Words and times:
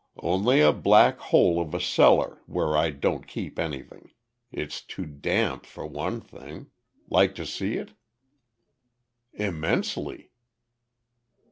"Only 0.17 0.61
a 0.61 0.73
black 0.73 1.19
hole 1.19 1.61
of 1.61 1.75
a 1.75 1.79
cellar, 1.79 2.41
where 2.47 2.75
I 2.75 2.89
don't 2.89 3.27
keep 3.27 3.59
anything. 3.59 4.09
It's 4.51 4.81
too 4.81 5.05
damp, 5.05 5.63
for 5.63 5.85
one 5.85 6.21
thing. 6.21 6.71
Like 7.07 7.35
to 7.35 7.45
see 7.45 7.75
it?" 7.75 7.91
"Immensely." 9.33 10.31